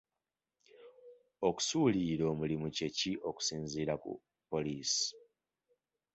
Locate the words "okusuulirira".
1.47-2.23